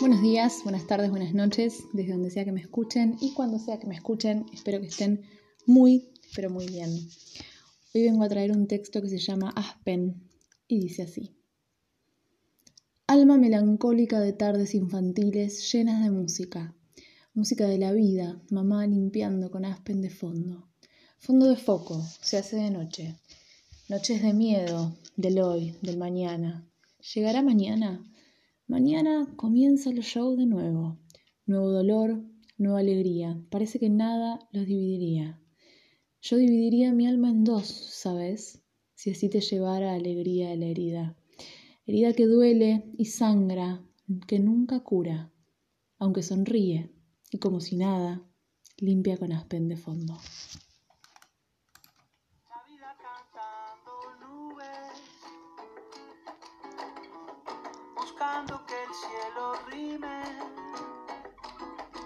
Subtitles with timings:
[0.00, 3.80] Buenos días, buenas tardes, buenas noches, desde donde sea que me escuchen y cuando sea
[3.80, 5.22] que me escuchen, espero que estén
[5.66, 6.88] muy, pero muy bien.
[7.92, 10.22] Hoy vengo a traer un texto que se llama Aspen
[10.68, 11.34] y dice así.
[13.08, 16.76] Alma melancólica de tardes infantiles llenas de música,
[17.34, 20.68] música de la vida, mamá limpiando con Aspen de fondo.
[21.18, 23.16] Fondo de foco, se hace de noche.
[23.88, 26.64] Noches de miedo, del hoy, del mañana.
[27.14, 28.04] ¿Llegará mañana?
[28.68, 30.98] Mañana comienza el show de nuevo.
[31.46, 32.22] Nuevo dolor,
[32.58, 33.42] nueva alegría.
[33.48, 35.40] Parece que nada los dividiría.
[36.20, 38.62] Yo dividiría mi alma en dos, ¿sabes?
[38.94, 41.16] Si así te llevara alegría a la herida.
[41.86, 43.82] Herida que duele y sangra,
[44.26, 45.32] que nunca cura,
[45.96, 46.92] aunque sonríe
[47.30, 48.22] y como si nada,
[48.76, 50.18] limpia con aspen de fondo.
[53.28, 53.97] buscando que el